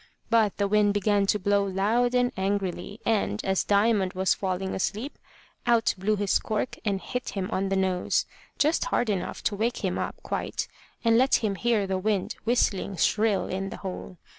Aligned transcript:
But 0.31 0.57
the 0.57 0.67
wind 0.67 0.95
began 0.95 1.27
to 1.27 1.37
blow 1.37 1.63
loud 1.63 2.15
and 2.15 2.31
angrily, 2.35 2.99
and, 3.05 3.39
as 3.45 3.63
Diamond 3.63 4.13
was 4.13 4.33
falling 4.33 4.73
asleep, 4.73 5.15
out 5.67 5.93
blew 5.95 6.15
his 6.15 6.39
cork 6.39 6.77
and 6.83 6.99
hit 6.99 7.29
him 7.37 7.51
on 7.51 7.69
the 7.69 7.75
nose, 7.75 8.25
just 8.57 8.85
hard 8.85 9.11
enough 9.11 9.43
to 9.43 9.55
wake 9.55 9.85
him 9.85 9.99
up 9.99 10.15
quite, 10.23 10.67
and 11.05 11.19
let 11.19 11.43
him 11.43 11.53
hear 11.53 11.85
the 11.85 11.99
wind 11.99 12.35
whistling 12.45 12.95
shrill 12.97 13.45
in 13.45 13.69
the 13.69 13.77
hole. 13.85 14.17